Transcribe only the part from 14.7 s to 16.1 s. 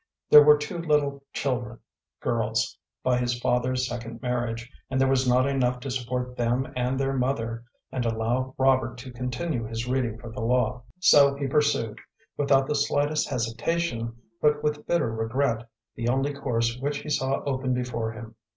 bitter regret, the